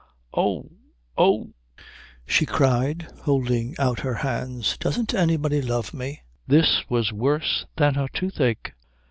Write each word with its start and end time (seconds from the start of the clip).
"Oh, 0.35 0.71
oh" 1.15 1.53
she 2.25 2.47
cried, 2.47 3.07
holding 3.21 3.75
out 3.77 3.99
her 3.99 4.15
hands, 4.15 4.75
"doesn't 4.79 5.13
anybody 5.13 5.61
love 5.61 5.93
me?" 5.93 6.23
This 6.47 6.81
was 6.89 7.13
worse 7.13 7.67
than 7.75 7.93
her 7.93 8.07
toothache. 8.11 8.73